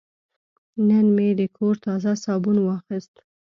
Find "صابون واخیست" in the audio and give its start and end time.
2.23-3.13